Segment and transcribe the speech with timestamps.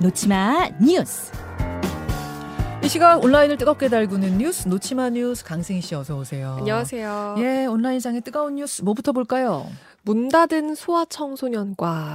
[0.00, 1.32] 놓치마 뉴스.
[2.84, 6.54] 이 시각 온라인을 뜨겁게 달구는 뉴스 놓치마 뉴스 강승희 씨 어서 오세요.
[6.60, 7.34] 안녕하세요.
[7.38, 9.66] 예, 온라인상의 뜨거운 뉴스 뭐부터 볼까요?
[10.02, 12.14] 문 닫은 소아청소년과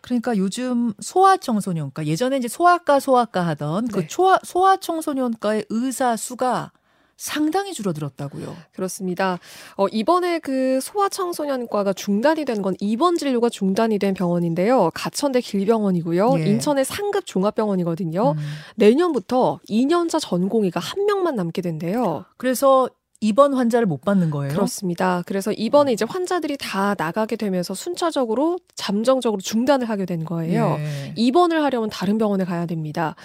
[0.00, 4.06] 그러니까 요즘 소아청소년과 예전에 이제 소아과 소아과 하던 그 네.
[4.06, 6.70] 초아, 소아청소년과의 의사 수가
[7.18, 8.56] 상당히 줄어들었다고요.
[8.72, 9.38] 그렇습니다.
[9.76, 14.90] 어, 이번에 그 소아청소년과가 중단이 된 건 입원 진료가 중단이 된 병원인데요.
[14.94, 16.36] 가천대 길병원이고요.
[16.38, 16.46] 예.
[16.46, 18.32] 인천의 상급 종합병원이거든요.
[18.32, 18.38] 음.
[18.76, 22.24] 내년부터 2년차 전공의가 한 명만 남게 된대요.
[22.36, 22.88] 그래서
[23.20, 24.52] 입원 환자를 못 받는 거예요.
[24.54, 25.24] 그렇습니다.
[25.26, 30.76] 그래서 이번에 이제 환자들이 다 나가게 되면서 순차적으로 잠정적으로 중단을 하게 된 거예요.
[30.78, 31.12] 예.
[31.16, 33.16] 입원을 하려면 다른 병원에 가야 됩니다.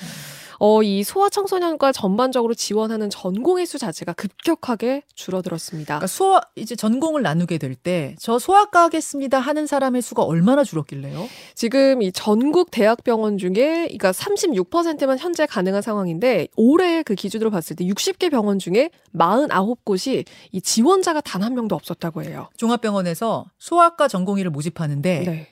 [0.66, 5.88] 어, 이 소아청소년과 전반적으로 지원하는 전공의 수 자체가 급격하게 줄어들었습니다.
[5.96, 11.28] 그러니까 소아 이제 전공을 나누게 될 때 저 소아과 하겠습니다 하는 사람의 수가 얼마나 줄었길래요?
[11.54, 17.84] 지금 이 전국 대학병원 중에 그러니까 36%만 현재 가능한 상황인데 올해 그 기준으로 봤을 때
[17.86, 22.48] 60개 병원 중에 49곳이 이 지원자가 단 한 명도 없었다고 해요.
[22.56, 25.48] 종합병원에서 소아과 전공의를 모집하는데 네.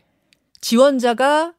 [0.61, 1.53] 지원자가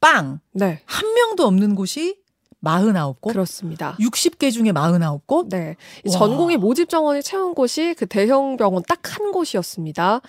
[0.00, 0.40] 빵!
[0.52, 0.82] 네.
[0.84, 2.16] 한 명도 없는 곳이
[2.64, 3.28] 49곳?
[3.32, 3.96] 그렇습니다.
[4.00, 5.48] 60개 중에 49곳?
[5.48, 5.76] 네.
[6.10, 10.16] 전공의 모집 정원을 채운 곳이 그 대형 병원 딱 한 곳이었습니다.
[10.16, 10.20] 어.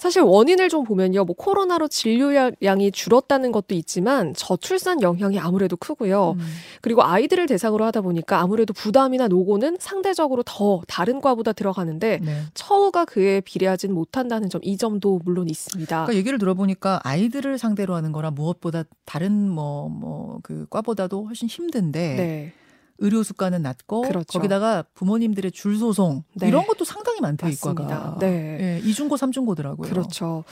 [0.00, 1.24] 사실 원인을 좀 보면요.
[1.24, 6.36] 뭐 코로나로 진료량이 줄었다는 것도 있지만 저출산 영향이 아무래도 크고요.
[6.38, 6.46] 음.
[6.80, 12.42] 그리고 아이들을 대상으로 하다 보니까 아무래도 부담이나 노고는 상대적으로 더 다른 과보다 들어가는데 네.
[12.54, 16.04] 처우가 그에 비례하진 못한다는 점 이 점도 물론 있습니다.
[16.04, 22.14] 그러니까 얘기를 들어보니까 아이들을 상대로 하는 거라 무엇보다 다른 뭐 뭐 그 과보다도 훨씬 힘든데
[22.16, 22.52] 네.
[23.00, 24.38] 의료 수가는 낮고 그렇죠.
[24.38, 26.48] 거기다가 부모님들의 줄 소송 네.
[26.48, 27.82] 이런 것도 상당히 많대요 맞습니다.
[27.82, 28.16] 이과가.
[28.20, 28.26] 네.
[28.60, 29.88] 예, 이중고 삼중고더라고요.
[29.88, 30.44] 그렇죠.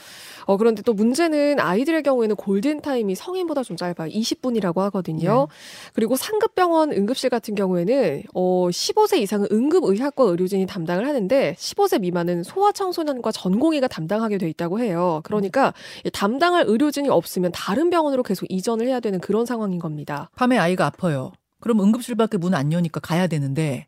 [0.45, 4.09] 어, 그런데 또 문제는 아이들의 경우에는 골든 타임이 성인보다 좀 짧아요.
[4.09, 5.47] 20분이라고 하거든요.
[5.49, 5.91] 네.
[5.93, 13.31] 그리고 상급병원 응급실 같은 경우에는 어, 15세 이상은 응급의학과 의료진이 담당을 하는데 15세 미만은 소아청소년과
[13.31, 15.21] 전공의가 담당하게 돼 있다고 해요.
[15.23, 15.73] 그러니까
[16.03, 20.29] 이 담당할 의료진이 없으면 다른 병원으로 계속 이전을 해야 되는 그런 상황인 겁니다.
[20.35, 21.31] 밤에 아이가 아파요.
[21.59, 23.87] 그럼 응급실밖에 문 안 여니까 가야 되는데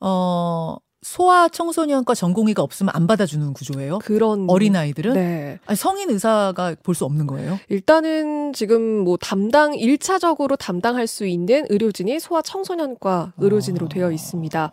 [0.00, 4.00] 어 소아 청소년과 전공의가 없으면 안 받아주는 구조예요.
[4.00, 5.58] 그런 어린 아이들은 네.
[5.64, 7.58] 아니, 성인 의사가 볼 수 없는 거예요.
[7.70, 13.88] 일단은 지금 뭐 담당 일차적으로 담당할 수 있는 의료진이 소아 청소년과 의료진으로 아.
[13.88, 14.72] 되어 있습니다.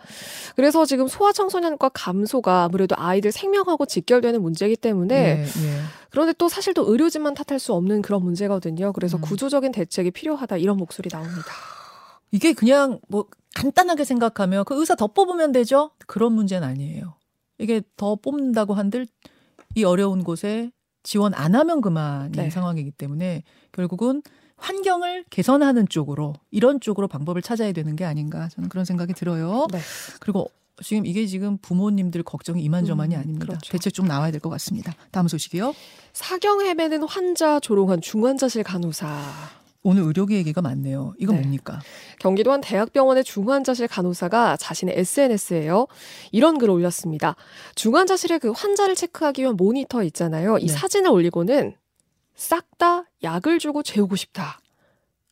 [0.58, 5.80] 그래서 지금 소아 청소년과 감소가 아무래도 아이들 생명하고 직결되는 문제이기 때문에 예, 예.
[6.10, 8.92] 그런데 또 사실 또 의료진만 탓할 수 없는 그런 문제거든요.
[8.92, 9.22] 그래서 음.
[9.22, 11.46] 구조적인 대책이 필요하다 이런 목소리 나옵니다.
[12.32, 15.92] 이게 그냥 뭐 간단하게 생각하면 그 의사 더 뽑으면 되죠?
[16.06, 17.16] 그런 문제는 아니에요.
[17.58, 19.08] 이게 더 뽑는다고 한들
[19.76, 20.72] 이 어려운 곳에
[21.04, 22.50] 지원 안 하면 그만인 네.
[22.50, 24.22] 상황이기 때문에 결국은
[24.58, 29.68] 환경을 개선하는 쪽으로 이런 쪽으로 방법을 찾아야 되는 게 아닌가 저는 그런 생각이 들어요.
[29.72, 29.80] 네.
[30.20, 30.50] 그리고
[30.84, 33.46] 지금 이게 지금 부모님들 걱정이 이만저만이 음, 아닙니다.
[33.48, 33.72] 그렇죠.
[33.72, 34.94] 대책 좀 나와야 될 것 같습니다.
[35.12, 35.74] 다음 소식이요.
[36.14, 39.08] 사경 헤매는 환자 조롱한 중환자실 간호사.
[39.84, 41.14] 오늘 의료계 얘기가 많네요.
[41.18, 41.40] 이거 네.
[41.40, 41.80] 뭡니까?
[42.20, 45.88] 경기도 한 대학병원의 중환자실 간호사가 자신의 SNS에요.
[46.32, 47.36] 이런 글을 올렸습니다.
[47.76, 50.58] 중환자실에 그 환자를 체크하기 위한 모니터 있잖아요.
[50.58, 50.74] 이 네.
[50.74, 51.76] 사진을 올리고는
[52.36, 54.60] 싹 다 약을 주고 재우고 싶다.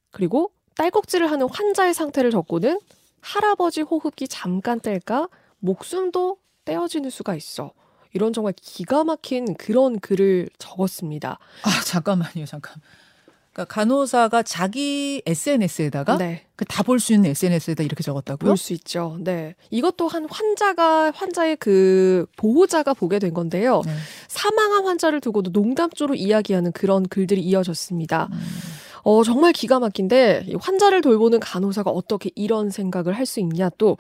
[0.09, 2.79] 그리고 딸꾹질을 하는 환자의 상태를 적고는
[3.22, 5.29] 할아버지 호흡기 잠깐 뗄까
[5.59, 7.72] 목숨도 떼어지는 수가 있어.
[8.13, 11.38] 이런 정말 기가 막힌 그런 글을 적었습니다.
[11.63, 12.81] 아 잠깐만요, 잠깐.
[13.55, 16.45] 그러니까 간호사가 자기 SNS에다가 네.
[16.67, 18.49] 다볼 수 있는 SNS에다 이렇게 적었다고요?
[18.49, 19.17] 볼 수 있죠.
[19.21, 19.55] 네.
[19.71, 23.81] 이것도 한 환자가 환자의 그 보호자가 보게 된 건데요.
[23.85, 23.94] 네.
[24.27, 28.27] 사망한 환자를 두고도 농담조로 이야기하는 그런 글들이 이어졌습니다.
[28.31, 28.39] 음.
[29.03, 33.95] 어, 정말 기가 막힌데 이 환자를 돌보는 간호사가 어떻게 이런 생각을 할 수 있냐 또이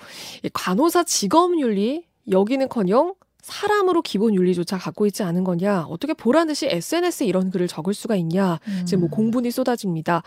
[0.51, 3.13] 간호사 직업 윤리 여기는커녕
[3.45, 8.15] 사람으로 기본 윤리조차 갖고 있지 않은 거냐 어떻게 보란 듯이 SNS에 이런 글을 적을 수가
[8.15, 9.11] 있냐 지금 뭐 음.
[9.11, 10.23] 공분이 쏟아집니다.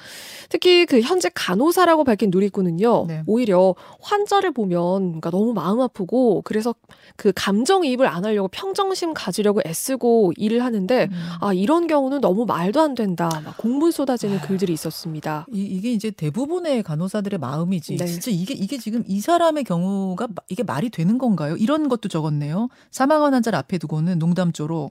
[0.49, 3.06] 특히 그 현재 간호사라고 밝힌 누리꾼은요.
[3.09, 3.23] 네.
[3.26, 4.79] 오히려 환자를 보면
[5.20, 6.75] 그러니까 너무 마음 아프고 그래서
[7.17, 11.29] 그 감정이입을 안 하려고 평정심 가지려고 애쓰고 일을 하는데 음.
[11.41, 13.29] 아 이런 경우는 너무 말도 안 된다.
[13.44, 15.44] 막 공분 쏟아지는 글들이 있었습니다.
[15.53, 17.97] 이, 이게 이제 대부분의 간호사들의 마음이지.
[17.97, 18.06] 네.
[18.06, 21.56] 진짜 이게 이게 지금 이 사람의 경우가 마- 이게 말이 되는 건가요?
[21.56, 22.69] 이런 것도 적었네요.
[23.08, 24.90] 사망한 환자를 앞에 두고는 농담조로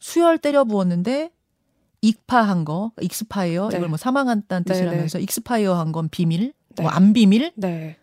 [0.00, 1.30] 수혈 때려 부었는데
[2.02, 3.76] 익파한 거, 익스파이어 네.
[3.76, 6.82] 이걸 뭐 사망한다는 네, 뜻이라면서 익스파이어 한 건 비밀, 네.
[6.82, 7.52] 뭐안 비밀.
[7.54, 7.96] 네.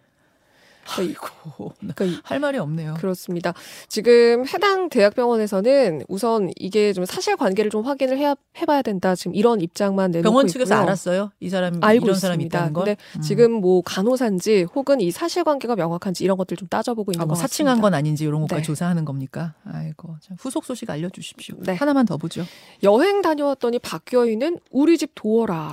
[0.88, 2.94] 아이고 그러니까 이- 할 말이 없네요.
[2.96, 3.54] 그렇습니다.
[3.88, 9.16] 지금 해당 대학병원에서는 우선 이게 좀 사실관계를 좀 확인을 해야 해봐야 된다.
[9.16, 10.84] 지금 이런 입장만 내놓고 병원 측에서 있고요.
[10.86, 11.32] 알았어요.
[11.40, 12.44] 이 사람 알고 이런 사람이.
[12.46, 12.86] 있다는 걸.
[12.86, 13.22] 근데 음.
[13.22, 17.42] 지금 뭐 간호사인지 혹은 이 사실관계가 명확한지 이런 것들 좀 따져보고 있는 아, 뭐 것
[17.42, 17.82] 사칭한 같습니다.
[17.86, 18.66] 건 아닌지 이런 것까지 네.
[18.66, 19.56] 조사하는 겁니까?
[19.66, 21.56] 아이고 참 후속 소식 알려주십시오.
[21.62, 21.74] 네.
[21.74, 22.46] 하나만 더 보죠.
[22.84, 25.72] 여행 다녀왔더니 박여인은 우리 집 도어라.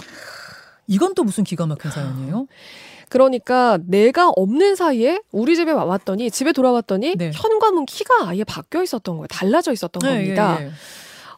[0.89, 2.47] 이건 또 무슨 기가 막힌 사연이에요?
[3.13, 7.31] 그러니까 내가 없는 사이에 우리 집에 와왔더니 집에 돌아왔더니 네.
[7.35, 9.27] 현관문 키가 아예 바뀌어 있었던 거예요.
[9.27, 10.57] 달라져 있었던 겁니다.
[10.63, 10.71] 예, 예.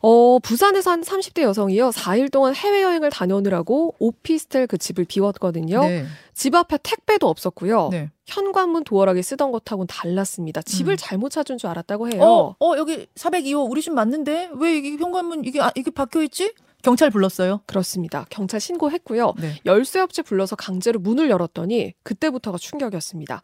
[0.00, 1.90] 어, 부산에서 한 30대 여성이요.
[1.90, 5.80] 4일 동안 해외여행을 다녀오느라고 오피스텔 그 집을 비웠거든요.
[5.80, 6.06] 네.
[6.32, 7.88] 집 앞에 택배도 없었고요.
[7.90, 8.10] 네.
[8.26, 10.62] 현관문 도어락에 쓰던 것하고는 달랐습니다.
[10.62, 10.96] 집을 음.
[10.96, 12.22] 잘못 찾은 줄 알았다고 해요.
[12.22, 16.52] 어, 어 여기 402호 우리 집 맞는데 왜 이게 현관문 이게 아, 이게 박혀 있지?
[16.84, 17.60] 경찰 불렀어요.
[17.66, 18.26] 그렇습니다.
[18.30, 19.34] 경찰 신고했고요.
[19.38, 19.60] 네.
[19.66, 23.42] 열쇠업체 불러서 강제로 문을 열었더니 그때부터가 충격이었습니다.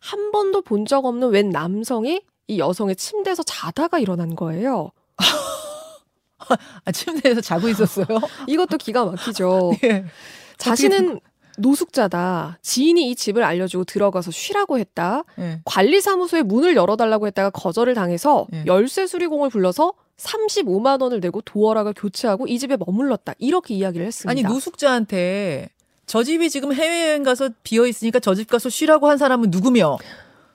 [0.00, 4.90] 한 번도 본 적 없는 웬 남성이 이 여성의 침대에서 자다가 일어난 거예요.
[6.84, 8.06] 아, 침대에서 자고 있었어요.
[8.48, 9.72] 이것도 기가 막히죠.
[9.84, 10.04] 예.
[10.58, 11.20] 자신은
[11.58, 12.58] 노숙자다.
[12.62, 15.22] 지인이 이 집을 알려주고 들어가서 쉬라고 했다.
[15.38, 15.60] 예.
[15.64, 18.64] 관리사무소에 문을 열어달라고 했다가 거절을 당해서 예.
[18.66, 23.34] 열쇠 수리공을 불러서 35만 원을 내고 도어락을 교체하고 이 집에 머물렀다.
[23.38, 24.30] 이렇게 이야기를 했습니다.
[24.30, 25.70] 아니 노숙자한테
[26.06, 29.98] 저 집이 지금 해외여행 가서 비어 있으니까 저 집 가서 쉬라고 한 사람은 누구며?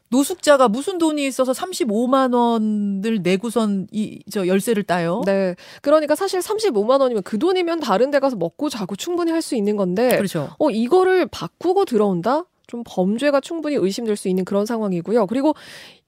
[0.09, 5.21] 노숙자가 무슨 돈이 있어서 35만 원을 내고선 이 저 열쇠를 따요?
[5.25, 5.55] 네.
[5.81, 9.75] 그러니까 사실 35만 원이면 그 돈이면 다른 데 가서 먹고 자고 충분히 할 수 있는
[9.77, 10.49] 건데 그렇죠.
[10.59, 12.43] 어 이거를 바꾸고 들어온다?
[12.67, 15.27] 좀 범죄가 충분히 의심될 수 있는 그런 상황이고요.
[15.27, 15.53] 그리고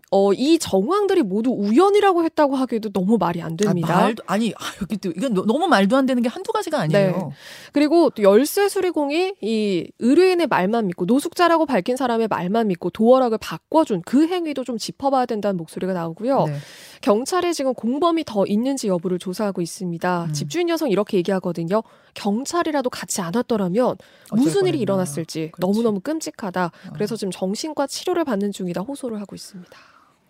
[0.09, 3.97] 어, 이 정황들이 모두 우연이라고 했다고 하기에도 너무 말이 안 됩니다.
[3.97, 6.79] 아, 말도 아니 아, 여기 또 이건 너- 너무 말도 안 되는 게 한두 가지가
[6.79, 7.33] 아니에요.
[7.73, 14.01] 그리고 또 열쇠 수리공이 이 의뢰인의 말만 믿고 노숙자라고 밝힌 사람의 말만 믿고 도어락을 바꿔준
[14.05, 16.45] 그 행위도 좀 짚어봐야 된다는 목소리가 나오고요.
[16.45, 16.53] 네.
[17.01, 20.25] 경찰에 지금 공범이 더 있는지 여부를 조사하고 있습니다.
[20.29, 20.33] 음.
[20.33, 21.83] 집주인 여성 이렇게 얘기하거든요.
[22.13, 23.97] 경찰이라도 같이 안 왔더라면
[24.31, 24.79] 어쩔 무슨 일이.
[24.79, 25.59] 일어났을지 그렇지.
[25.59, 26.65] 너무너무 끔찍하다.
[26.65, 26.93] 어.
[26.93, 29.77] 그래서 지금 정신과 치료를 받는 중이다 호소를 하고 있습니다.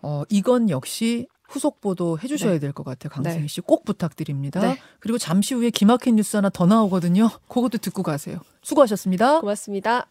[0.02, 2.58] 어, 이건 역시 후속 보도 해주셔야 네.
[2.58, 3.10] 될것 같아요.
[3.10, 3.48] 강승희 네.
[3.48, 4.60] 씨꼭 부탁드립니다.
[4.60, 4.78] 네.
[5.00, 7.30] 그리고 잠시 후에 기막힌 뉴스 하나 더 나오거든요.
[7.48, 8.40] 그것도 듣고 가세요.
[8.62, 9.40] 수고하셨습니다.
[9.40, 10.08] 고맙습니다.